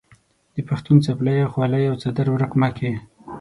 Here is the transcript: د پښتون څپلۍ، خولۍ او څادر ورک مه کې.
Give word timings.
د 0.55 0.57
پښتون 0.69 0.97
څپلۍ، 1.05 1.35
خولۍ 1.51 1.83
او 1.89 1.95
څادر 2.01 2.27
ورک 2.31 2.51
مه 2.61 2.69
کې. 2.77 2.91